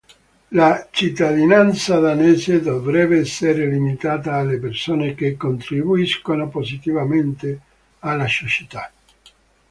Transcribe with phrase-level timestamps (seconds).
[0.49, 7.61] La cittadinanza danese dovrebbe essere limitata alle persone che "contribuiscono positivamente"
[7.99, 8.91] alla società.